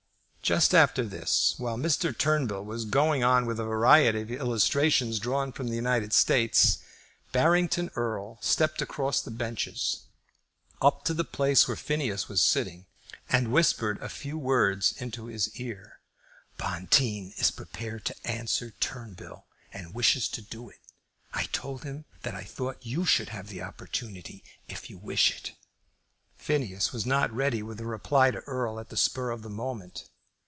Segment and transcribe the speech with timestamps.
[0.43, 2.17] Just after this, while Mr.
[2.17, 6.79] Turnbull was still going on with a variety of illustrations drawn from the United States,
[7.31, 10.01] Barrington Erle stepped across the benches
[10.81, 12.85] up to the place where Phineas was sitting,
[13.29, 16.01] and whispered a few words into his ear.
[16.57, 20.81] "Bonteen is prepared to answer Turnbull, and wishes to do it.
[21.33, 25.53] I told him that I thought you should have the opportunity, if you wish it."
[26.35, 30.09] Phineas was not ready with a reply to Erle at the spur of the moment.